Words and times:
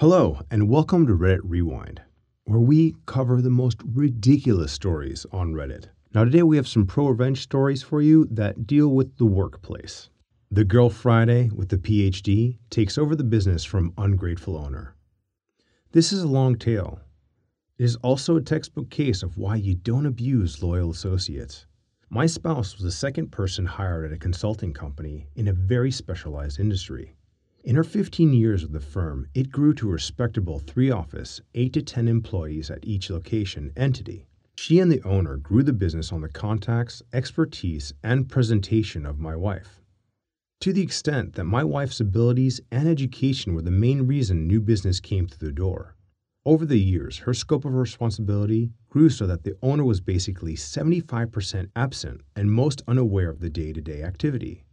Hello, 0.00 0.40
and 0.50 0.70
welcome 0.70 1.06
to 1.06 1.12
Reddit 1.12 1.40
Rewind, 1.44 2.00
where 2.44 2.58
we 2.58 2.94
cover 3.04 3.42
the 3.42 3.50
most 3.50 3.82
ridiculous 3.84 4.72
stories 4.72 5.26
on 5.30 5.52
Reddit. 5.52 5.88
Now, 6.14 6.24
today 6.24 6.42
we 6.42 6.56
have 6.56 6.66
some 6.66 6.86
pro 6.86 7.08
revenge 7.08 7.42
stories 7.42 7.82
for 7.82 8.00
you 8.00 8.26
that 8.30 8.66
deal 8.66 8.88
with 8.88 9.18
the 9.18 9.26
workplace. 9.26 10.08
The 10.50 10.64
Girl 10.64 10.88
Friday 10.88 11.50
with 11.54 11.68
the 11.68 11.76
PhD 11.76 12.56
takes 12.70 12.96
over 12.96 13.14
the 13.14 13.24
business 13.24 13.62
from 13.62 13.92
ungrateful 13.98 14.56
owner. 14.56 14.94
This 15.92 16.14
is 16.14 16.22
a 16.22 16.28
long 16.28 16.56
tale. 16.56 17.00
It 17.76 17.84
is 17.84 17.96
also 17.96 18.36
a 18.36 18.40
textbook 18.40 18.88
case 18.88 19.22
of 19.22 19.36
why 19.36 19.56
you 19.56 19.74
don't 19.74 20.06
abuse 20.06 20.62
loyal 20.62 20.92
associates. 20.92 21.66
My 22.08 22.24
spouse 22.24 22.74
was 22.74 22.84
the 22.84 22.90
second 22.90 23.32
person 23.32 23.66
hired 23.66 24.06
at 24.06 24.16
a 24.16 24.18
consulting 24.18 24.72
company 24.72 25.28
in 25.36 25.46
a 25.46 25.52
very 25.52 25.90
specialized 25.90 26.58
industry. 26.58 27.16
In 27.62 27.76
her 27.76 27.84
15 27.84 28.32
years 28.32 28.62
with 28.62 28.72
the 28.72 28.80
firm, 28.80 29.26
it 29.34 29.52
grew 29.52 29.74
to 29.74 29.90
a 29.90 29.92
respectable 29.92 30.60
three 30.60 30.90
office, 30.90 31.42
8 31.54 31.74
to 31.74 31.82
10 31.82 32.08
employees 32.08 32.70
at 32.70 32.86
each 32.86 33.10
location 33.10 33.70
entity. 33.76 34.26
She 34.56 34.78
and 34.78 34.90
the 34.90 35.02
owner 35.02 35.36
grew 35.36 35.62
the 35.62 35.74
business 35.74 36.10
on 36.10 36.22
the 36.22 36.30
contacts, 36.30 37.02
expertise, 37.12 37.92
and 38.02 38.30
presentation 38.30 39.04
of 39.04 39.18
my 39.18 39.36
wife. 39.36 39.82
To 40.60 40.72
the 40.72 40.80
extent 40.80 41.34
that 41.34 41.44
my 41.44 41.62
wife's 41.62 42.00
abilities 42.00 42.62
and 42.70 42.88
education 42.88 43.54
were 43.54 43.62
the 43.62 43.70
main 43.70 44.06
reason 44.06 44.46
new 44.46 44.62
business 44.62 44.98
came 44.98 45.26
through 45.26 45.48
the 45.48 45.54
door. 45.54 45.96
Over 46.46 46.64
the 46.64 46.80
years, 46.80 47.18
her 47.18 47.34
scope 47.34 47.66
of 47.66 47.74
responsibility 47.74 48.70
grew 48.88 49.10
so 49.10 49.26
that 49.26 49.44
the 49.44 49.56
owner 49.62 49.84
was 49.84 50.00
basically 50.00 50.54
75% 50.54 51.68
absent 51.76 52.22
and 52.34 52.50
most 52.50 52.80
unaware 52.88 53.28
of 53.28 53.40
the 53.40 53.50
day 53.50 53.74
to 53.74 53.82
day 53.82 54.02
activity. 54.02 54.64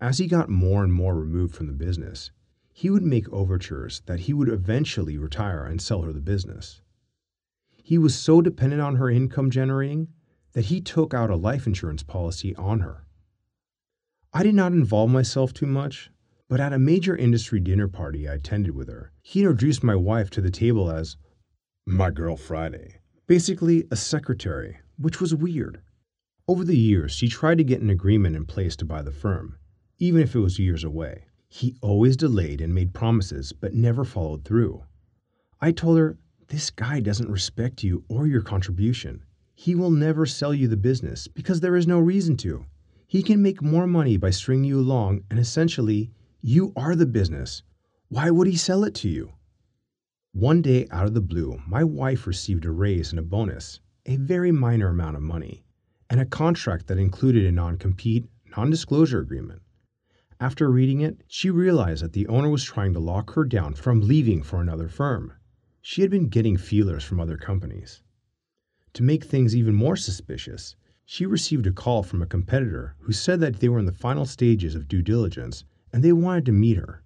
As 0.00 0.18
he 0.18 0.26
got 0.26 0.50
more 0.50 0.84
and 0.84 0.92
more 0.92 1.18
removed 1.18 1.54
from 1.54 1.68
the 1.68 1.72
business, 1.72 2.30
he 2.72 2.90
would 2.90 3.02
make 3.02 3.32
overtures 3.32 4.02
that 4.04 4.20
he 4.20 4.34
would 4.34 4.50
eventually 4.50 5.16
retire 5.16 5.64
and 5.64 5.80
sell 5.80 6.02
her 6.02 6.12
the 6.12 6.20
business. 6.20 6.82
He 7.70 7.96
was 7.96 8.14
so 8.14 8.42
dependent 8.42 8.82
on 8.82 8.96
her 8.96 9.08
income 9.08 9.50
generating 9.50 10.08
that 10.52 10.66
he 10.66 10.82
took 10.82 11.14
out 11.14 11.30
a 11.30 11.36
life 11.36 11.66
insurance 11.66 12.02
policy 12.02 12.54
on 12.56 12.80
her. 12.80 13.06
I 14.34 14.42
did 14.42 14.54
not 14.54 14.72
involve 14.72 15.08
myself 15.08 15.54
too 15.54 15.66
much, 15.66 16.10
but 16.48 16.60
at 16.60 16.74
a 16.74 16.78
major 16.78 17.16
industry 17.16 17.58
dinner 17.58 17.88
party 17.88 18.28
I 18.28 18.34
attended 18.34 18.74
with 18.74 18.88
her, 18.88 19.12
he 19.22 19.40
introduced 19.40 19.82
my 19.82 19.94
wife 19.94 20.28
to 20.30 20.42
the 20.42 20.50
table 20.50 20.90
as 20.90 21.16
my 21.86 22.10
girl 22.10 22.36
Friday, 22.36 22.96
basically 23.26 23.86
a 23.90 23.96
secretary, 23.96 24.78
which 24.98 25.22
was 25.22 25.34
weird. 25.34 25.80
Over 26.46 26.64
the 26.64 26.76
years, 26.76 27.12
she 27.12 27.28
tried 27.28 27.58
to 27.58 27.64
get 27.64 27.80
an 27.80 27.88
agreement 27.88 28.36
in 28.36 28.44
place 28.44 28.76
to 28.76 28.84
buy 28.84 29.00
the 29.00 29.10
firm, 29.10 29.56
even 29.98 30.20
if 30.20 30.34
it 30.34 30.40
was 30.40 30.58
years 30.58 30.84
away. 30.84 31.24
He 31.48 31.76
always 31.80 32.16
delayed 32.16 32.60
and 32.60 32.74
made 32.74 32.92
promises, 32.92 33.52
but 33.52 33.72
never 33.72 34.04
followed 34.04 34.44
through. 34.44 34.82
I 35.60 35.72
told 35.72 35.96
her, 35.98 36.18
This 36.48 36.70
guy 36.70 37.00
doesn't 37.00 37.30
respect 37.30 37.82
you 37.82 38.04
or 38.08 38.26
your 38.26 38.42
contribution. 38.42 39.22
He 39.54 39.74
will 39.74 39.90
never 39.90 40.26
sell 40.26 40.52
you 40.52 40.68
the 40.68 40.76
business 40.76 41.28
because 41.28 41.60
there 41.60 41.76
is 41.76 41.86
no 41.86 41.98
reason 41.98 42.36
to. 42.38 42.66
He 43.06 43.22
can 43.22 43.40
make 43.40 43.62
more 43.62 43.86
money 43.86 44.16
by 44.16 44.30
stringing 44.30 44.64
you 44.64 44.80
along, 44.80 45.22
and 45.30 45.38
essentially, 45.38 46.10
you 46.42 46.72
are 46.76 46.94
the 46.94 47.06
business. 47.06 47.62
Why 48.08 48.30
would 48.30 48.46
he 48.46 48.56
sell 48.56 48.84
it 48.84 48.94
to 48.96 49.08
you? 49.08 49.32
One 50.32 50.60
day, 50.60 50.86
out 50.90 51.06
of 51.06 51.14
the 51.14 51.22
blue, 51.22 51.62
my 51.66 51.82
wife 51.84 52.26
received 52.26 52.66
a 52.66 52.70
raise 52.70 53.10
and 53.10 53.18
a 53.18 53.22
bonus, 53.22 53.80
a 54.04 54.16
very 54.16 54.52
minor 54.52 54.88
amount 54.88 55.16
of 55.16 55.22
money, 55.22 55.64
and 56.10 56.20
a 56.20 56.26
contract 56.26 56.88
that 56.88 56.98
included 56.98 57.46
a 57.46 57.52
non 57.52 57.78
compete, 57.78 58.26
non 58.56 58.68
disclosure 58.68 59.20
agreement. 59.20 59.62
After 60.38 60.70
reading 60.70 61.00
it, 61.00 61.22
she 61.26 61.48
realized 61.48 62.04
that 62.04 62.12
the 62.12 62.26
owner 62.26 62.50
was 62.50 62.62
trying 62.62 62.92
to 62.92 63.00
lock 63.00 63.32
her 63.34 63.44
down 63.44 63.74
from 63.74 64.02
leaving 64.02 64.42
for 64.42 64.60
another 64.60 64.88
firm. 64.88 65.32
She 65.80 66.02
had 66.02 66.10
been 66.10 66.28
getting 66.28 66.58
feelers 66.58 67.04
from 67.04 67.20
other 67.20 67.38
companies. 67.38 68.02
To 68.92 69.02
make 69.02 69.24
things 69.24 69.56
even 69.56 69.74
more 69.74 69.96
suspicious, 69.96 70.76
she 71.06 71.24
received 71.24 71.66
a 71.66 71.72
call 71.72 72.02
from 72.02 72.20
a 72.20 72.26
competitor 72.26 72.96
who 73.00 73.12
said 73.12 73.40
that 73.40 73.60
they 73.60 73.68
were 73.68 73.78
in 73.78 73.86
the 73.86 73.92
final 73.92 74.26
stages 74.26 74.74
of 74.74 74.88
due 74.88 75.00
diligence 75.00 75.64
and 75.92 76.02
they 76.02 76.12
wanted 76.12 76.44
to 76.46 76.52
meet 76.52 76.76
her. 76.76 77.02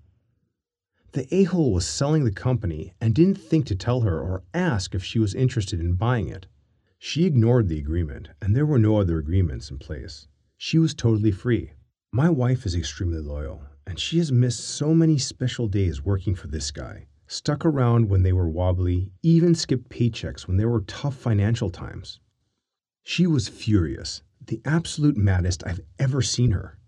The 1.13 1.33
a 1.33 1.45
hole 1.45 1.73
was 1.73 1.87
selling 1.87 2.25
the 2.25 2.33
company 2.33 2.95
and 3.01 3.15
didn't 3.15 3.37
think 3.37 3.67
to 3.67 3.77
tell 3.77 4.01
her 4.01 4.19
or 4.19 4.43
ask 4.55 4.95
if 4.95 5.05
she 5.05 5.19
was 5.19 5.35
interested 5.35 5.79
in 5.79 5.95
buying 5.95 6.29
it. 6.29 6.47
She 6.99 7.27
ignored 7.27 7.69
the 7.69 7.79
agreement, 7.79 8.31
and 8.41 8.57
there 8.57 8.67
were 8.67 8.79
no 8.79 8.97
other 8.97 9.19
agreements 9.19 9.71
in 9.71 9.79
place. 9.79 10.27
She 10.57 10.79
was 10.79 10.95
totally 10.95 11.31
free. 11.31 11.73
My 12.13 12.29
wife 12.29 12.67
is 12.67 12.75
extremely 12.75 13.21
loyal, 13.21 13.63
and 13.87 13.97
she 13.97 14.19
has 14.19 14.33
missed 14.33 14.65
so 14.65 14.93
many 14.95 15.17
special 15.17 15.69
days 15.69 16.05
working 16.05 16.35
for 16.35 16.49
this 16.49 16.73
guy. 16.73 17.07
Stuck 17.29 17.65
around 17.65 18.09
when 18.09 18.25
they 18.25 18.33
were 18.33 18.49
wobbly, 18.49 19.13
even 19.23 19.55
skipped 19.55 19.89
paychecks 19.89 20.49
when 20.49 20.57
there 20.57 20.69
were 20.69 20.81
tough 20.81 21.15
financial 21.15 21.71
times. 21.71 22.19
She 23.05 23.29
was 23.29 23.49
furious, 23.49 24.23
the 24.45 24.61
absolute 24.65 25.17
maddest 25.17 25.63
I've 25.65 25.83
ever 26.01 26.21
seen 26.21 26.51
her. 26.51 26.81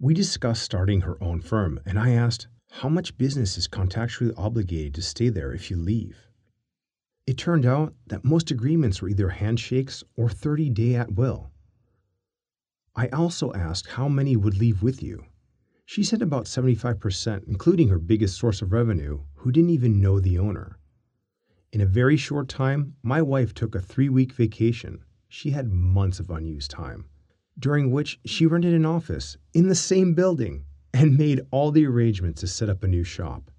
We 0.00 0.12
discussed 0.12 0.64
starting 0.64 1.02
her 1.02 1.22
own 1.22 1.40
firm, 1.40 1.78
and 1.86 1.96
I 1.96 2.10
asked, 2.10 2.48
How 2.72 2.88
much 2.88 3.16
business 3.16 3.56
is 3.58 3.68
contractually 3.68 4.34
obligated 4.36 4.92
to 4.94 5.02
stay 5.02 5.28
there 5.28 5.52
if 5.52 5.70
you 5.70 5.76
leave? 5.76 6.26
It 7.28 7.38
turned 7.38 7.64
out 7.64 7.94
that 8.08 8.24
most 8.24 8.50
agreements 8.50 9.00
were 9.00 9.08
either 9.08 9.28
handshakes 9.28 10.02
or 10.16 10.28
30 10.28 10.70
day 10.70 10.96
at 10.96 11.12
will. 11.14 11.52
I 12.98 13.06
also 13.10 13.52
asked 13.52 13.90
how 13.90 14.08
many 14.08 14.34
would 14.34 14.58
leave 14.58 14.82
with 14.82 15.04
you. 15.04 15.24
She 15.86 16.02
said 16.02 16.20
about 16.20 16.46
75%, 16.46 17.44
including 17.46 17.86
her 17.90 17.98
biggest 18.00 18.36
source 18.36 18.60
of 18.60 18.72
revenue, 18.72 19.20
who 19.36 19.52
didn't 19.52 19.70
even 19.70 20.00
know 20.00 20.18
the 20.18 20.36
owner. 20.36 20.80
In 21.72 21.80
a 21.80 21.86
very 21.86 22.16
short 22.16 22.48
time, 22.48 22.96
my 23.04 23.22
wife 23.22 23.54
took 23.54 23.76
a 23.76 23.80
three 23.80 24.08
week 24.08 24.32
vacation. 24.32 25.04
She 25.28 25.50
had 25.50 25.72
months 25.72 26.18
of 26.18 26.28
unused 26.28 26.72
time, 26.72 27.04
during 27.56 27.92
which 27.92 28.18
she 28.26 28.46
rented 28.46 28.74
an 28.74 28.84
office 28.84 29.36
in 29.54 29.68
the 29.68 29.76
same 29.76 30.14
building 30.14 30.64
and 30.92 31.16
made 31.16 31.42
all 31.52 31.70
the 31.70 31.86
arrangements 31.86 32.40
to 32.40 32.48
set 32.48 32.68
up 32.68 32.82
a 32.82 32.88
new 32.88 33.04
shop. 33.04 33.52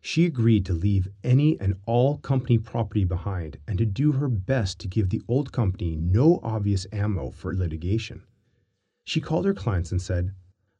She 0.00 0.26
agreed 0.26 0.64
to 0.66 0.74
leave 0.74 1.08
any 1.24 1.58
and 1.58 1.74
all 1.86 2.18
company 2.18 2.56
property 2.56 3.04
behind 3.04 3.58
and 3.66 3.78
to 3.78 3.84
do 3.84 4.12
her 4.12 4.28
best 4.28 4.78
to 4.78 4.86
give 4.86 5.08
the 5.08 5.22
old 5.26 5.50
company 5.50 5.96
no 5.96 6.38
obvious 6.44 6.86
ammo 6.92 7.32
for 7.32 7.52
litigation. 7.52 8.22
She 9.04 9.20
called 9.20 9.44
her 9.44 9.54
clients 9.54 9.90
and 9.90 10.00
said, 10.00 10.32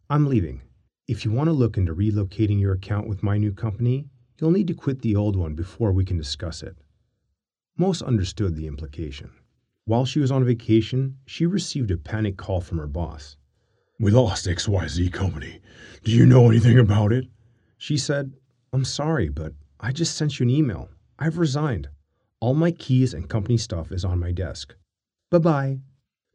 I'm 0.09 0.27
leaving. 0.27 0.63
If 1.09 1.25
you 1.25 1.33
want 1.33 1.49
to 1.49 1.53
look 1.53 1.77
into 1.77 1.95
relocating 1.95 2.61
your 2.61 2.73
account 2.73 3.09
with 3.09 3.23
my 3.23 3.39
new 3.39 3.53
company, 3.53 4.07
you'll 4.39 4.51
need 4.51 4.69
to 4.69 4.75
quit 4.75 5.03
the 5.03 5.17
old 5.17 5.37
one 5.37 5.55
before 5.55 5.93
we 5.93 6.05
can 6.05 6.17
discuss 6.17 6.63
it. 6.63 6.77
Most 7.77 8.03
understood 8.03 8.55
the 8.55 8.67
implication. 8.67 9.31
While 9.85 10.05
she 10.05 10.21
was 10.21 10.31
on 10.31 10.45
vacation, 10.45 11.17
she 11.27 11.47
received 11.47 11.91
a 11.91 11.97
panic 11.97 12.37
call 12.37 12.61
from 12.61 12.79
her 12.79 12.87
boss. 12.87 13.37
We 13.99 14.11
lost 14.11 14.47
XYZ 14.47 15.13
Company. 15.13 15.61
Do 16.05 16.13
you 16.13 16.27
know 16.27 16.49
anything 16.49 16.79
about 16.79 17.13
it? 17.13 17.27
She 17.77 17.97
said, 17.97 18.33
I'm 18.73 18.85
sorry, 18.85 19.29
but 19.29 19.53
I 19.81 19.93
just 19.93 20.17
sent 20.17 20.39
you 20.39 20.45
an 20.45 20.51
email. 20.51 20.91
I've 21.19 21.39
resigned. 21.39 21.89
All 22.41 22.55
my 22.55 22.71
keys 22.71 23.13
and 23.13 23.29
company 23.29 23.57
stuff 23.59 23.91
is 23.93 24.05
on 24.05 24.19
my 24.19 24.33
desk. 24.33 24.75
Bye 25.31 25.39
bye. 25.39 25.79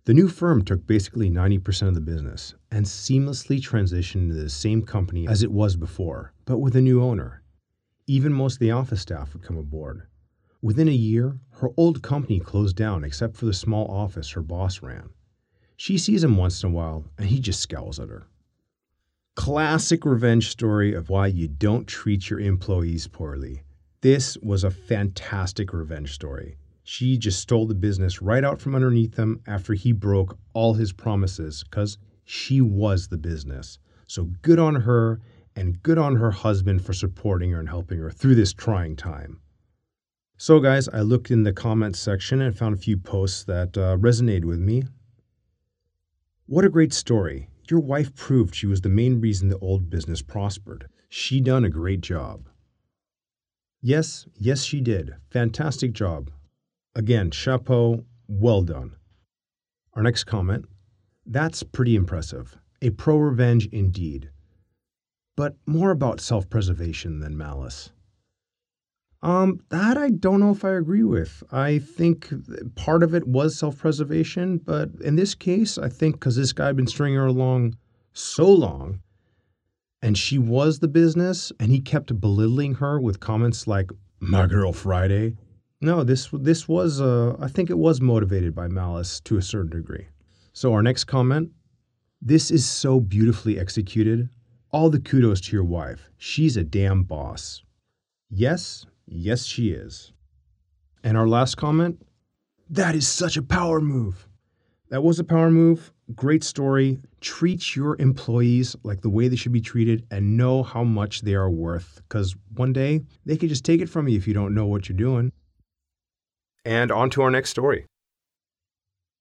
The 0.06 0.14
new 0.14 0.28
firm 0.28 0.64
took 0.64 0.86
basically 0.86 1.32
90% 1.32 1.88
of 1.88 1.96
the 1.96 2.00
business 2.00 2.54
and 2.70 2.86
seamlessly 2.86 3.60
transitioned 3.60 4.30
into 4.30 4.36
the 4.36 4.52
same 4.52 4.84
company 4.84 5.28
as 5.28 5.42
it 5.42 5.52
was 5.52 5.76
before, 5.76 6.32
but 6.46 6.60
with 6.60 6.76
a 6.76 6.82
new 6.82 7.02
owner. 7.02 7.42
Even 8.06 8.32
most 8.32 8.54
of 8.54 8.60
the 8.60 8.70
office 8.70 9.02
staff 9.02 9.34
would 9.34 9.42
come 9.42 9.58
aboard. 9.58 10.04
Within 10.62 10.88
a 10.88 10.92
year, 10.92 11.40
her 11.54 11.70
old 11.76 12.04
company 12.04 12.40
closed 12.40 12.76
down 12.76 13.04
except 13.04 13.36
for 13.36 13.48
the 13.48 13.54
small 13.54 13.88
office 13.88 14.30
her 14.32 14.44
boss 14.44 14.84
ran. 14.84 15.10
She 15.76 15.98
sees 15.98 16.24
him 16.24 16.38
once 16.38 16.62
in 16.62 16.70
a 16.70 16.74
while 16.74 17.06
and 17.18 17.28
he 17.28 17.40
just 17.40 17.62
scowls 17.62 18.00
at 18.00 18.10
her. 18.10 18.28
Classic 19.36 20.06
revenge 20.06 20.50
story 20.50 20.94
of 20.94 21.10
why 21.10 21.26
you 21.26 21.48
don't 21.48 21.88
treat 21.88 22.30
your 22.30 22.40
employees 22.40 23.08
poorly. 23.08 23.64
This 24.02 24.38
was 24.38 24.64
a 24.64 24.70
fantastic 24.70 25.74
revenge 25.74 26.14
story. 26.14 26.58
She 26.88 27.18
just 27.18 27.40
stole 27.40 27.66
the 27.66 27.74
business 27.74 28.22
right 28.22 28.44
out 28.44 28.62
from 28.62 28.76
underneath 28.76 29.16
him 29.16 29.42
after 29.48 29.74
he 29.74 29.92
broke 29.92 30.38
all 30.54 30.76
his 30.76 30.94
promises 30.94 31.64
because 31.64 31.98
she 32.24 32.62
was 32.62 33.08
the 33.08 33.18
business. 33.18 33.80
So 34.06 34.26
good 34.44 34.60
on 34.60 34.76
her 34.76 35.20
and 35.56 35.82
good 35.82 35.98
on 35.98 36.18
her 36.18 36.30
husband 36.30 36.86
for 36.86 36.94
supporting 36.94 37.50
her 37.52 37.60
and 37.60 37.70
helping 37.70 37.98
her 37.98 38.12
through 38.12 38.36
this 38.36 38.54
trying 38.54 38.96
time. 38.96 39.40
So, 40.38 40.60
guys, 40.60 40.88
I 40.88 41.02
looked 41.02 41.32
in 41.32 41.42
the 41.42 41.54
comments 41.54 41.98
section 41.98 42.40
and 42.40 42.56
found 42.56 42.76
a 42.76 42.80
few 42.80 42.98
posts 42.98 43.44
that 43.46 43.76
uh, 43.76 43.98
resonated 43.98 44.46
with 44.46 44.60
me. 44.60 44.84
What 46.46 46.66
a 46.66 46.70
great 46.70 46.94
story. 46.94 47.50
Your 47.68 47.80
wife 47.80 48.14
proved 48.14 48.54
she 48.54 48.68
was 48.68 48.82
the 48.82 48.90
main 48.90 49.20
reason 49.20 49.50
the 49.50 49.58
old 49.58 49.90
business 49.90 50.22
prospered. 50.22 50.88
She 51.10 51.42
done 51.42 51.66
a 51.66 51.70
great 51.70 52.02
job. 52.02 52.48
Yes, 53.82 54.28
yes, 54.38 54.64
she 54.64 54.82
did. 54.82 55.16
Fantastic 55.32 55.94
job. 55.94 56.30
Again, 56.96 57.32
chapeau, 57.32 58.06
well 58.28 58.64
done. 58.64 58.96
Our 59.94 60.04
next 60.04 60.24
comment 60.26 60.66
that's 61.26 61.64
pretty 61.64 61.96
impressive. 61.96 62.58
A 62.82 62.92
pro 62.92 63.18
revenge 63.18 63.68
indeed. 63.72 64.30
But 65.36 65.56
more 65.66 65.92
about 65.92 66.22
self 66.22 66.50
preservation 66.50 67.20
than 67.20 67.38
malice. 67.38 67.92
Um, 69.22 69.60
that 69.70 69.98
I 69.98 70.10
don't 70.10 70.40
know 70.40 70.52
if 70.52 70.64
I 70.64 70.74
agree 70.74 71.04
with. 71.04 71.44
I 71.52 71.80
think 71.80 72.32
part 72.76 73.02
of 73.02 73.16
it 73.16 73.28
was 73.28 73.58
self 73.58 73.80
preservation, 73.80 74.60
but 74.60 74.90
in 75.02 75.16
this 75.16 75.34
case, 75.34 75.78
I 75.78 75.90
think 75.90 76.16
because 76.16 76.36
this 76.36 76.54
guy 76.54 76.68
had 76.68 76.76
been 76.76 76.88
stringing 76.88 77.18
her 77.18 77.26
along 77.26 77.76
so 78.14 78.48
long 78.50 79.02
and 80.02 80.18
she 80.18 80.38
was 80.38 80.80
the 80.80 80.88
business 80.88 81.52
and 81.60 81.72
he 81.72 81.82
kept 81.82 82.22
belittling 82.22 82.76
her 82.76 83.00
with 83.00 83.20
comments 83.20 83.68
like, 83.68 83.92
My 84.20 84.46
girl 84.46 84.72
Friday. 84.72 85.36
No, 85.86 86.04
this, 86.04 86.30
this 86.34 86.68
was, 86.68 87.00
uh, 87.00 87.36
I 87.40 87.48
think 87.48 87.70
it 87.70 87.78
was 87.78 88.02
motivated 88.02 88.56
by 88.56 88.68
malice 88.68 89.20
to 89.20 89.38
a 89.38 89.42
certain 89.44 89.70
degree. 89.70 90.08
So, 90.52 90.74
our 90.74 90.82
next 90.82 91.04
comment 91.04 91.52
this 92.20 92.50
is 92.50 92.68
so 92.68 93.00
beautifully 93.00 93.60
executed. 93.60 94.30
All 94.72 94.90
the 94.90 95.00
kudos 95.00 95.42
to 95.42 95.52
your 95.52 95.64
wife. 95.64 96.10
She's 96.18 96.58
a 96.58 96.64
damn 96.64 97.04
boss. 97.04 97.62
Yes, 98.32 98.88
yes, 99.06 99.46
she 99.46 99.70
is. 99.70 100.12
And 101.04 101.16
our 101.16 101.28
last 101.28 101.56
comment 101.56 102.02
that 102.72 102.96
is 102.96 103.08
such 103.08 103.38
a 103.38 103.44
power 103.44 103.80
move. 103.80 104.28
That 104.90 105.04
was 105.04 105.20
a 105.20 105.24
power 105.24 105.52
move. 105.52 105.94
Great 106.16 106.44
story. 106.44 106.98
Treat 107.22 107.76
your 107.76 107.96
employees 108.02 108.76
like 108.82 109.02
the 109.02 109.10
way 109.12 109.28
they 109.28 109.36
should 109.36 109.52
be 109.52 109.62
treated 109.62 110.08
and 110.10 110.36
know 110.36 110.64
how 110.64 110.84
much 110.84 111.22
they 111.22 111.36
are 111.36 111.52
worth 111.52 112.02
because 112.10 112.36
one 112.56 112.74
day 112.74 113.02
they 113.24 113.38
could 113.38 113.50
just 113.50 113.66
take 113.66 113.82
it 113.82 113.90
from 113.90 114.08
you 114.08 114.18
if 114.18 114.28
you 114.28 114.34
don't 114.34 114.56
know 114.56 114.66
what 114.66 114.90
you're 114.90 114.98
doing. 114.98 115.32
And 116.66 116.92
on 116.92 117.12
to 117.12 117.22
our 117.22 117.30
next 117.30 117.52
story. 117.52 117.86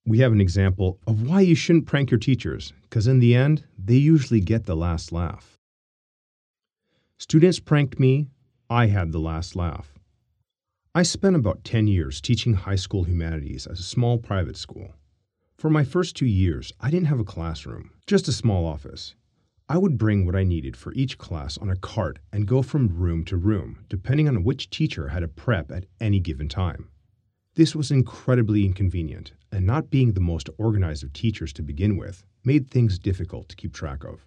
We 0.07 0.19
have 0.21 0.33
an 0.33 0.41
example 0.41 0.99
of 1.07 1.29
why 1.29 1.43
you 1.43 1.55
shouldn't 1.55 1.87
prank 1.87 2.11
your 2.11 2.19
teachers 2.19 2.73
because 2.83 3.07
in 3.07 3.21
the 3.21 3.35
end, 3.35 3.65
they 3.79 3.95
usually 3.95 4.41
get 4.41 4.65
the 4.65 4.77
last 4.77 5.13
laugh. 5.13 5.59
Students 7.19 7.61
pranked 7.61 8.01
me, 8.01 8.29
I 8.71 8.87
had 8.87 9.13
the 9.13 9.19
last 9.19 9.55
laugh. 9.55 9.95
I 10.95 11.03
spent 11.03 11.37
about 11.37 11.65
10 11.65 11.87
years 11.87 12.21
teaching 12.21 12.55
high 12.55 12.77
school 12.77 13.05
humanities 13.05 13.67
at 13.67 13.79
a 13.79 13.83
small 13.83 14.19
private 14.19 14.57
school. 14.57 14.95
For 15.57 15.69
my 15.69 15.85
first 15.85 16.17
two 16.17 16.27
years, 16.27 16.73
I 16.81 16.91
didn't 16.91 17.09
have 17.09 17.21
a 17.21 17.25
classroom, 17.25 17.91
just 18.07 18.29
a 18.29 18.33
small 18.33 18.67
office. 18.67 19.15
I 19.69 19.79
would 19.79 19.99
bring 19.99 20.25
what 20.25 20.37
I 20.37 20.45
needed 20.45 20.77
for 20.77 20.93
each 20.93 21.19
class 21.19 21.57
on 21.59 21.71
a 21.71 21.77
cart 21.77 22.19
and 22.33 22.47
go 22.47 22.63
from 22.63 22.89
room 22.89 23.25
to 23.25 23.37
room, 23.37 23.85
depending 23.89 24.29
on 24.29 24.45
which 24.45 24.71
teacher 24.71 25.09
had 25.09 25.23
a 25.23 25.29
prep 25.29 25.71
at 25.71 25.87
any 26.01 26.21
given 26.21 26.49
time. 26.49 26.91
This 27.57 27.77
was 27.77 27.93
incredibly 27.93 28.65
inconvenient, 28.65 29.33
and 29.53 29.65
not 29.65 29.89
being 29.89 30.13
the 30.13 30.21
most 30.21 30.51
organized 30.59 31.05
of 31.05 31.13
teachers 31.13 31.53
to 31.53 31.63
begin 31.63 31.97
with 31.97 32.25
made 32.43 32.69
things 32.69 32.99
difficult 32.99 33.49
to 33.49 33.55
keep 33.55 33.73
track 33.73 34.03
of. 34.03 34.27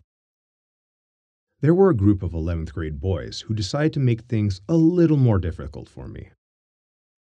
There 1.59 1.74
were 1.74 1.89
a 1.89 1.95
group 1.95 2.24
of 2.24 2.31
11th 2.31 2.71
grade 2.71 3.01
boys 3.01 3.41
who 3.41 3.53
decided 3.53 3.91
to 3.94 4.00
make 4.00 4.21
things 4.21 4.62
a 4.69 4.77
little 4.77 5.18
more 5.18 5.39
difficult 5.39 5.89
for 5.89 6.07
me. 6.07 6.29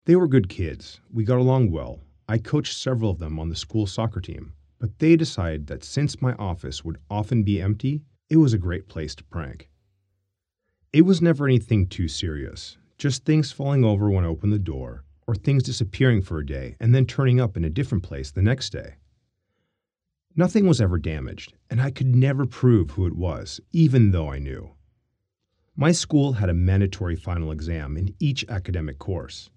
They 0.05 0.15
were 0.15 0.29
good 0.29 0.49
kids, 0.49 1.01
we 1.13 1.25
got 1.25 1.41
along 1.41 1.73
well, 1.73 2.01
I 2.29 2.39
coached 2.39 2.77
several 2.77 3.11
of 3.11 3.19
them 3.19 3.41
on 3.41 3.49
the 3.49 3.57
school 3.57 3.87
soccer 3.87 4.21
team, 4.21 4.53
but 4.79 5.01
they 5.01 5.17
decided 5.17 5.67
that 5.67 5.83
since 5.83 6.23
my 6.23 6.35
office 6.35 6.85
would 6.85 6.99
often 7.11 7.43
be 7.43 7.61
empty, 7.61 8.03
it 8.31 8.37
was 8.37 8.53
a 8.53 8.59
great 8.59 8.87
place 8.87 9.17
to 9.17 9.25
prank. 9.25 9.69
It 10.93 11.03
was 11.03 11.21
never 11.21 11.47
anything 11.47 11.89
too 11.89 12.07
serious, 12.07 12.79
just 12.99 13.25
things 13.25 13.51
falling 13.51 13.85
over 13.85 14.09
when 14.09 14.25
I 14.25 14.29
opened 14.29 14.53
the 14.53 14.61
door 14.61 15.05
or 15.29 15.35
things 15.35 15.63
disappearing 15.63 16.23
for 16.23 16.39
a 16.39 16.47
day 16.47 16.75
and 16.81 16.95
then 16.95 17.05
turning 17.05 17.39
up 17.39 17.55
in 17.57 17.65
a 17.65 17.71
different 17.71 18.03
place 18.03 18.31
the 18.31 18.43
next 18.43 18.71
day. 18.71 18.95
Nothing 20.35 20.67
was 20.67 20.81
ever 20.81 20.99
damaged, 20.99 21.53
and 21.69 21.83
I 21.83 21.91
could 21.91 22.17
never 22.17 22.47
prove 22.47 22.93
who 22.93 23.07
it 23.07 23.15
was, 23.15 23.61
even 23.73 24.11
though 24.11 24.31
I 24.31 24.39
knew. 24.39 24.71
My 25.77 25.93
school 25.93 26.33
had 26.33 26.49
a 26.49 26.55
mandatory 26.55 27.15
final 27.15 27.53
exam 27.53 27.97
in 27.97 28.15
each 28.19 28.45
academic 28.49 28.99
course. 28.99 29.51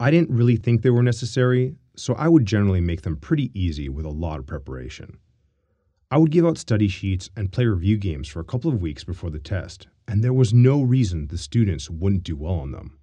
I 0.00 0.10
didn't 0.10 0.36
really 0.36 0.56
think 0.56 0.82
they 0.82 0.90
were 0.90 1.02
necessary, 1.02 1.76
so 1.94 2.14
I 2.14 2.26
would 2.26 2.44
generally 2.44 2.80
make 2.80 3.02
them 3.02 3.16
pretty 3.16 3.52
easy 3.54 3.88
with 3.88 4.04
a 4.04 4.10
lot 4.10 4.40
of 4.40 4.46
preparation. 4.46 5.18
I 6.10 6.18
would 6.18 6.32
give 6.32 6.44
out 6.44 6.58
study 6.58 6.88
sheets 6.88 7.30
and 7.36 7.52
play 7.52 7.66
review 7.66 7.98
games 7.98 8.26
for 8.26 8.40
a 8.40 8.44
couple 8.44 8.72
of 8.72 8.82
weeks 8.82 9.04
before 9.04 9.30
the 9.30 9.38
test, 9.38 9.86
and 10.08 10.24
there 10.24 10.32
was 10.32 10.52
no 10.52 10.82
reason 10.82 11.28
the 11.28 11.38
students 11.38 11.88
wouldn't 11.88 12.24
do 12.24 12.34
well 12.34 12.54
on 12.54 12.72
them. 12.72 12.98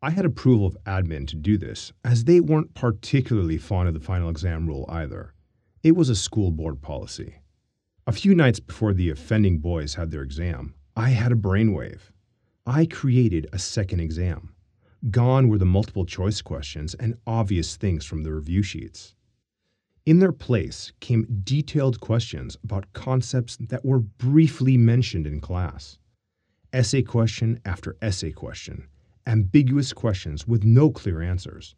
I 0.00 0.10
had 0.10 0.24
approval 0.24 0.64
of 0.64 0.78
admin 0.84 1.26
to 1.26 1.34
do 1.34 1.58
this, 1.58 1.92
as 2.04 2.22
they 2.22 2.38
weren't 2.38 2.72
particularly 2.72 3.58
fond 3.58 3.88
of 3.88 3.94
the 3.94 4.00
final 4.00 4.30
exam 4.30 4.68
rule 4.68 4.86
either. 4.88 5.34
It 5.82 5.96
was 5.96 6.08
a 6.08 6.14
school 6.14 6.52
board 6.52 6.80
policy. 6.80 7.40
A 8.06 8.12
few 8.12 8.32
nights 8.32 8.60
before 8.60 8.94
the 8.94 9.10
offending 9.10 9.58
boys 9.58 9.94
had 9.94 10.12
their 10.12 10.22
exam, 10.22 10.74
I 10.94 11.10
had 11.10 11.32
a 11.32 11.36
brainwave. 11.36 12.12
I 12.64 12.86
created 12.86 13.48
a 13.52 13.58
second 13.58 13.98
exam. 13.98 14.54
Gone 15.10 15.48
were 15.48 15.58
the 15.58 15.66
multiple 15.66 16.04
choice 16.04 16.42
questions 16.42 16.94
and 16.94 17.16
obvious 17.26 17.76
things 17.76 18.04
from 18.04 18.22
the 18.22 18.32
review 18.32 18.62
sheets. 18.62 19.16
In 20.06 20.20
their 20.20 20.32
place 20.32 20.92
came 21.00 21.40
detailed 21.42 21.98
questions 21.98 22.56
about 22.62 22.92
concepts 22.92 23.56
that 23.56 23.84
were 23.84 23.98
briefly 23.98 24.76
mentioned 24.76 25.26
in 25.26 25.40
class. 25.40 25.98
Essay 26.72 27.02
question 27.02 27.60
after 27.64 27.96
essay 28.00 28.30
question 28.30 28.86
ambiguous 29.28 29.92
questions 29.92 30.48
with 30.48 30.64
no 30.64 30.90
clear 30.90 31.20
answers, 31.20 31.76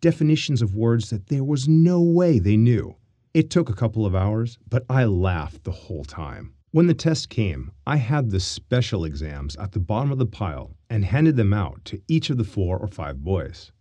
definitions 0.00 0.62
of 0.62 0.76
words 0.76 1.10
that 1.10 1.26
there 1.26 1.44
was 1.44 1.68
no 1.68 2.00
way 2.00 2.38
they 2.38 2.56
knew. 2.56 2.96
It 3.34 3.50
took 3.50 3.68
a 3.68 3.74
couple 3.74 4.06
of 4.06 4.14
hours, 4.14 4.58
but 4.68 4.84
I 4.88 5.04
laughed 5.04 5.64
the 5.64 5.72
whole 5.72 6.04
time. 6.04 6.54
When 6.70 6.86
the 6.86 6.94
test 6.94 7.28
came, 7.28 7.72
I 7.86 7.96
had 7.96 8.30
the 8.30 8.40
special 8.40 9.04
exams 9.04 9.56
at 9.56 9.72
the 9.72 9.80
bottom 9.80 10.12
of 10.12 10.18
the 10.18 10.26
pile 10.26 10.76
and 10.88 11.04
handed 11.04 11.36
them 11.36 11.52
out 11.52 11.84
to 11.86 12.00
each 12.08 12.30
of 12.30 12.38
the 12.38 12.44
four 12.44 12.78
or 12.78 12.86
five 12.86 13.22
boys. 13.22 13.72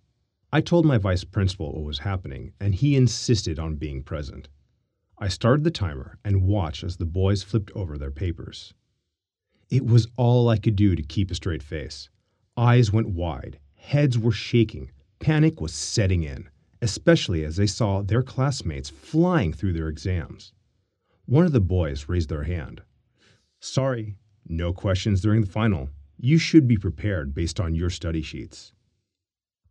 I 0.51 0.59
told 0.59 0.85
my 0.85 0.97
vice 0.97 1.23
principal 1.23 1.71
what 1.71 1.85
was 1.85 2.00
happening, 2.00 2.51
and 2.59 2.75
he 2.75 2.97
insisted 2.97 3.59
on 3.59 3.75
being 3.75 4.03
present. 4.03 4.50
I 5.18 5.27
started 5.27 5.63
the 5.63 5.71
timer 5.71 6.18
and 6.25 6.47
watched 6.47 6.83
as 6.83 6.97
the 6.97 7.06
boys 7.06 7.44
flipped 7.44 7.71
over 7.75 7.97
their 7.97 8.12
papers. 8.12 8.73
It 9.69 9.85
was 9.85 10.07
all 10.18 10.50
I 10.50 10.57
could 10.57 10.75
do 10.75 10.95
to 10.95 11.03
keep 11.03 11.31
a 11.31 11.35
straight 11.35 11.63
face. 11.63 12.09
Eyes 12.57 12.92
went 12.92 13.09
wide, 13.09 13.59
heads 13.75 14.19
were 14.19 14.31
shaking, 14.31 14.92
panic 15.19 15.62
was 15.62 15.74
setting 15.74 16.24
in, 16.24 16.50
especially 16.81 17.45
as 17.45 17.56
they 17.56 17.68
saw 17.68 18.01
their 18.01 18.21
classmates 18.21 18.89
flying 18.89 19.53
through 19.53 19.74
their 19.74 19.88
exams. 19.88 20.51
One 21.25 21.45
of 21.45 21.53
the 21.53 21.62
boys 21.62 22.09
raised 22.09 22.30
their 22.30 22.44
hand. 22.44 22.81
Sorry, 23.59 24.18
no 24.45 24.74
questions 24.74 25.21
during 25.21 25.42
the 25.42 25.48
final. 25.48 25.89
You 26.18 26.38
should 26.38 26.68
be 26.68 26.77
prepared 26.77 27.33
based 27.33 27.59
on 27.59 27.73
your 27.73 27.90
study 27.90 28.21
sheets. 28.21 28.73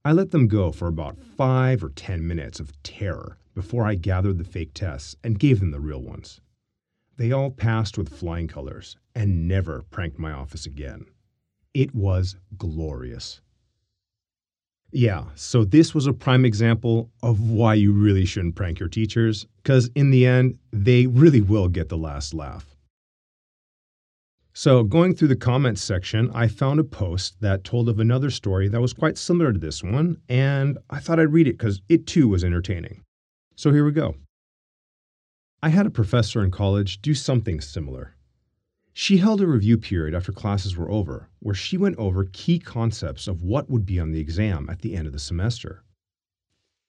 I 0.05 0.13
let 0.13 0.31
them 0.31 0.49
go 0.49 0.73
for 0.73 0.89
about 0.89 1.23
five 1.23 1.85
or 1.85 1.91
ten 1.91 2.27
minutes 2.27 2.61
of 2.61 2.83
terror 2.83 3.37
before 3.55 3.85
I 3.85 3.95
gathered 3.95 4.39
the 4.39 4.45
fake 4.45 4.73
tests 4.73 5.17
and 5.23 5.39
gave 5.39 5.61
them 5.61 5.71
the 5.71 5.81
real 5.81 6.01
ones. 6.01 6.41
They 7.19 7.31
all 7.31 7.51
passed 7.51 7.99
with 7.99 8.09
flying 8.09 8.49
colors 8.49 8.97
and 9.15 9.47
never 9.47 9.83
pranked 9.83 10.19
my 10.19 10.33
office 10.33 10.65
again. 10.65 11.05
It 11.75 11.95
was 11.95 12.37
glorious. 12.57 13.41
Yeah, 14.93 15.27
so 15.37 15.65
this 15.65 15.95
was 15.95 16.09
a 16.09 16.13
prime 16.13 16.45
example 16.45 17.11
of 17.23 17.49
why 17.49 17.75
you 17.75 17.93
really 17.93 18.25
shouldn't 18.25 18.57
prank 18.57 18.81
your 18.81 18.89
teachers, 18.89 19.47
because 19.63 19.89
in 19.95 20.11
the 20.11 20.27
end, 20.27 20.59
they 20.73 21.07
really 21.07 21.41
will 21.41 21.69
get 21.69 21.89
the 21.89 21.97
last 21.97 22.35
laugh. 22.35 22.67
So, 24.53 24.83
going 24.83 25.15
through 25.15 25.29
the 25.29 25.37
comments 25.37 25.81
section, 25.81 26.29
I 26.35 26.49
found 26.49 26.81
a 26.81 26.85
post 26.85 27.41
that 27.41 27.63
told 27.63 27.89
of 27.89 28.01
another 28.01 28.31
story 28.31 28.69
that 28.69 28.81
was 28.81 28.93
quite 28.93 29.17
similar 29.17 29.53
to 29.53 29.61
this 29.61 29.81
one, 29.81 30.17
and 30.29 30.77
I 30.91 30.99
thought 30.99 31.21
I'd 31.21 31.33
read 31.33 31.47
it 31.47 31.57
because 31.57 31.81
it 31.89 32.09
too 32.09 32.27
was 32.27 32.43
entertaining. 32.43 33.05
So, 33.55 33.71
here 33.71 33.85
we 33.85 33.93
go. 33.93 34.17
I 35.63 35.69
had 35.69 35.87
a 35.87 35.91
professor 35.91 36.43
in 36.43 36.51
college 36.51 37.01
do 37.01 37.15
something 37.15 37.61
similar. 37.61 38.17
She 38.93 39.19
held 39.19 39.41
a 39.41 39.47
review 39.47 39.79
period 39.79 40.15
after 40.15 40.33
classes 40.33 40.77
were 40.77 40.91
over, 40.91 41.29
where 41.39 41.55
she 41.55 41.77
went 41.77 41.97
over 41.97 42.25
key 42.25 42.59
concepts 42.59 43.29
of 43.29 43.43
what 43.43 43.71
would 43.71 43.87
be 43.87 44.01
on 44.01 44.11
the 44.11 44.21
exam 44.21 44.69
at 44.69 44.81
the 44.81 44.97
end 44.97 45.07
of 45.07 45.13
the 45.13 45.19
semester. 45.19 45.85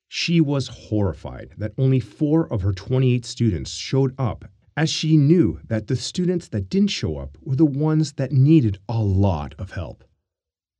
She 0.08 0.42
was 0.42 0.68
horrified 0.68 1.54
that 1.58 1.74
only 1.78 2.00
four 2.00 2.52
of 2.52 2.64
her 2.64 2.74
28 2.74 3.24
students 3.24 3.72
showed 3.72 4.14
up, 4.18 4.52
as 4.76 4.90
she 4.90 5.16
knew 5.16 5.60
that 5.68 5.88
the 5.88 5.96
students 5.96 6.48
that 6.50 6.70
didn't 6.70 6.90
show 6.90 7.18
up 7.18 7.38
were 7.42 7.56
the 7.56 7.66
ones 7.66 8.14
that 8.14 8.32
needed 8.32 8.80
a 8.90 9.02
lot 9.02 9.54
of 9.58 9.72
help. 9.72 10.04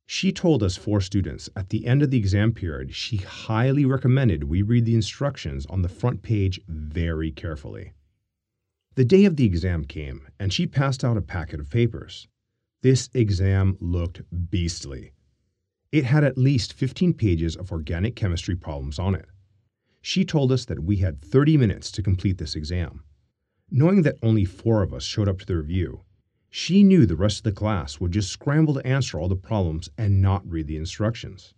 She 0.06 0.32
told 0.32 0.62
us 0.62 0.76
four 0.76 1.00
students 1.00 1.48
at 1.56 1.70
the 1.70 1.86
end 1.86 2.02
of 2.02 2.10
the 2.10 2.18
exam 2.18 2.52
period 2.52 2.94
she 2.94 3.16
highly 3.18 3.86
recommended 3.86 4.44
we 4.44 4.60
read 4.60 4.84
the 4.84 4.94
instructions 4.94 5.64
on 5.66 5.80
the 5.80 5.88
front 5.88 6.22
page 6.22 6.60
very 6.68 7.30
carefully. 7.30 7.92
The 8.94 9.04
day 9.06 9.24
of 9.24 9.36
the 9.36 9.46
exam 9.46 9.84
came, 9.86 10.28
and 10.38 10.52
she 10.52 10.66
passed 10.66 11.02
out 11.02 11.16
a 11.16 11.22
packet 11.22 11.60
of 11.60 11.70
papers. 11.70 12.28
This 12.82 13.08
exam 13.14 13.76
looked 13.80 14.22
beastly. 14.50 15.12
It 15.90 16.04
had 16.04 16.24
at 16.24 16.36
least 16.36 16.72
15 16.74 17.14
pages 17.14 17.56
of 17.56 17.72
organic 17.72 18.16
chemistry 18.16 18.56
problems 18.56 18.98
on 18.98 19.14
it. 19.14 19.26
She 20.02 20.24
told 20.24 20.52
us 20.52 20.64
that 20.66 20.82
we 20.82 20.96
had 20.96 21.22
30 21.22 21.56
minutes 21.56 21.90
to 21.92 22.02
complete 22.02 22.38
this 22.38 22.54
exam. 22.54 23.04
Knowing 23.70 24.02
that 24.02 24.18
only 24.22 24.44
four 24.44 24.82
of 24.82 24.92
us 24.92 25.04
showed 25.04 25.28
up 25.28 25.38
to 25.38 25.46
the 25.46 25.56
review, 25.56 26.02
She 26.50 26.82
knew 26.82 27.06
the 27.06 27.16
rest 27.16 27.38
of 27.38 27.44
the 27.44 27.52
class 27.52 27.98
would 27.98 28.12
just 28.12 28.30
scramble 28.30 28.74
to 28.74 28.86
answer 28.86 29.18
all 29.18 29.28
the 29.28 29.36
problems 29.36 29.88
and 29.96 30.20
not 30.20 30.46
read 30.46 30.66
the 30.66 30.76
instructions. 30.76 31.54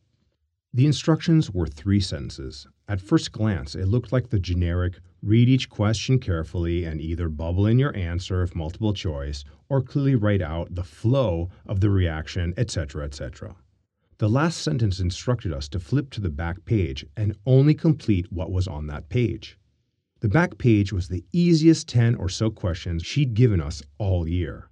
The 0.72 0.86
instructions 0.86 1.50
were 1.50 1.66
three 1.66 1.98
sentences. 1.98 2.68
At 2.86 3.00
first 3.00 3.32
glance, 3.32 3.74
it 3.74 3.86
looked 3.86 4.12
like 4.12 4.28
the 4.28 4.38
generic 4.38 5.00
read 5.22 5.48
each 5.48 5.70
question 5.70 6.18
carefully 6.18 6.84
and 6.84 7.00
either 7.00 7.30
bubble 7.30 7.66
in 7.66 7.78
your 7.78 7.96
answer 7.96 8.42
if 8.42 8.54
multiple 8.54 8.92
choice 8.92 9.42
or 9.70 9.80
clearly 9.80 10.14
write 10.14 10.42
out 10.42 10.74
the 10.74 10.84
flow 10.84 11.48
of 11.64 11.80
the 11.80 11.88
reaction, 11.88 12.52
etc., 12.58 13.04
etc. 13.04 13.56
The 14.18 14.28
last 14.28 14.58
sentence 14.58 15.00
instructed 15.00 15.50
us 15.50 15.66
to 15.70 15.80
flip 15.80 16.10
to 16.10 16.20
the 16.20 16.28
back 16.28 16.66
page 16.66 17.06
and 17.16 17.36
only 17.46 17.72
complete 17.72 18.30
what 18.30 18.52
was 18.52 18.68
on 18.68 18.86
that 18.88 19.08
page. 19.08 19.58
The 20.20 20.28
back 20.28 20.58
page 20.58 20.92
was 20.92 21.08
the 21.08 21.24
easiest 21.32 21.88
10 21.88 22.14
or 22.16 22.28
so 22.28 22.50
questions 22.50 23.04
she'd 23.04 23.34
given 23.34 23.62
us 23.62 23.82
all 23.98 24.28
year. 24.28 24.68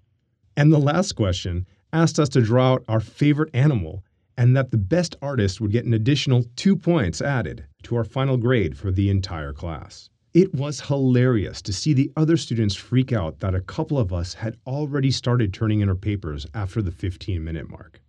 And 0.54 0.70
the 0.70 0.78
last 0.78 1.12
question 1.12 1.66
asked 1.94 2.18
us 2.18 2.28
to 2.30 2.42
draw 2.42 2.74
out 2.74 2.84
our 2.88 3.00
favorite 3.00 3.54
animal 3.54 4.04
and 4.36 4.56
that 4.56 4.70
the 4.70 4.78
best 4.78 5.16
artist 5.22 5.60
would 5.60 5.72
get 5.72 5.84
an 5.84 5.94
additional 5.94 6.44
two 6.56 6.76
points 6.76 7.20
added 7.20 7.64
to 7.82 7.96
our 7.96 8.04
final 8.04 8.36
grade 8.36 8.76
for 8.76 8.90
the 8.90 9.10
entire 9.10 9.52
class. 9.52 10.08
It 10.34 10.54
was 10.54 10.80
hilarious 10.80 11.60
to 11.62 11.72
see 11.72 11.92
the 11.92 12.10
other 12.16 12.38
students 12.38 12.74
freak 12.74 13.12
out 13.12 13.40
that 13.40 13.54
a 13.54 13.60
couple 13.60 13.98
of 13.98 14.12
us 14.12 14.34
had 14.34 14.56
already 14.66 15.10
started 15.10 15.52
turning 15.52 15.80
in 15.80 15.88
our 15.90 15.94
papers 15.94 16.46
after 16.54 16.80
the 16.80 16.90
15 16.90 17.44
minute 17.44 17.68
mark. 17.68 18.00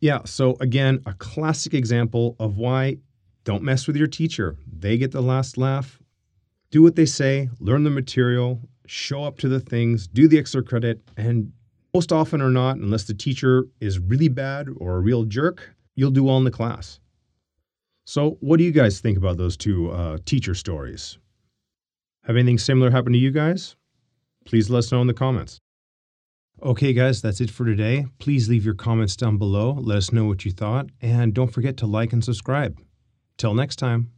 Yeah, 0.00 0.20
so 0.24 0.56
again, 0.60 1.00
a 1.06 1.12
classic 1.12 1.74
example 1.74 2.34
of 2.40 2.56
why 2.56 2.96
don't 3.44 3.62
mess 3.62 3.86
with 3.86 3.96
your 3.96 4.06
teacher. 4.06 4.56
They 4.66 4.98
get 4.98 5.12
the 5.12 5.20
last 5.20 5.56
laugh. 5.56 6.00
Do 6.70 6.82
what 6.82 6.96
they 6.96 7.06
say, 7.06 7.50
learn 7.60 7.84
the 7.84 7.90
material, 7.90 8.60
show 8.86 9.24
up 9.24 9.38
to 9.38 9.48
the 9.48 9.60
things, 9.60 10.08
do 10.08 10.26
the 10.26 10.38
extra 10.38 10.62
credit, 10.62 11.00
and 11.16 11.52
most 11.94 12.12
often 12.12 12.40
or 12.40 12.50
not, 12.50 12.76
unless 12.76 13.04
the 13.04 13.14
teacher 13.14 13.66
is 13.80 13.98
really 13.98 14.28
bad 14.28 14.68
or 14.76 14.96
a 14.96 15.00
real 15.00 15.24
jerk, 15.24 15.74
you'll 15.94 16.10
do 16.10 16.24
well 16.24 16.38
in 16.38 16.44
the 16.44 16.50
class. 16.50 17.00
So, 18.04 18.38
what 18.40 18.58
do 18.58 18.64
you 18.64 18.72
guys 18.72 19.00
think 19.00 19.18
about 19.18 19.36
those 19.36 19.56
two 19.56 19.90
uh, 19.90 20.18
teacher 20.24 20.54
stories? 20.54 21.18
Have 22.24 22.36
anything 22.36 22.58
similar 22.58 22.90
happen 22.90 23.12
to 23.12 23.18
you 23.18 23.30
guys? 23.30 23.76
Please 24.44 24.70
let 24.70 24.80
us 24.80 24.92
know 24.92 25.00
in 25.00 25.06
the 25.06 25.14
comments. 25.14 25.58
Okay, 26.62 26.92
guys, 26.92 27.22
that's 27.22 27.40
it 27.40 27.50
for 27.50 27.64
today. 27.64 28.06
Please 28.18 28.48
leave 28.48 28.64
your 28.64 28.74
comments 28.74 29.16
down 29.16 29.38
below. 29.38 29.72
Let 29.80 29.98
us 29.98 30.12
know 30.12 30.26
what 30.26 30.44
you 30.44 30.50
thought, 30.50 30.90
and 31.00 31.32
don't 31.32 31.52
forget 31.52 31.76
to 31.78 31.86
like 31.86 32.12
and 32.12 32.22
subscribe. 32.22 32.78
Till 33.38 33.54
next 33.54 33.76
time. 33.76 34.10